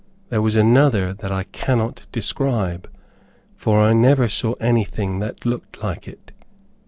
There 0.29 0.41
was 0.41 0.55
another 0.55 1.13
that 1.13 1.31
I 1.31 1.43
cannot 1.43 2.07
describe, 2.11 2.89
for 3.55 3.81
I 3.81 3.93
never 3.93 4.27
saw 4.27 4.53
anything 4.53 5.19
that 5.19 5.45
looked 5.45 5.83
like 5.83 6.07
it. 6.07 6.31